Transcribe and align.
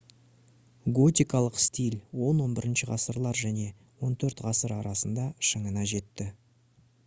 готикалық 0.99 1.59
стиль 1.63 1.97
10-11 2.29 2.85
ғасырлар 2.93 3.43
және 3.43 3.69
14-ғасыр 4.07 4.77
арасында 4.81 5.31
шыңына 5.51 5.89
жетті 5.95 6.31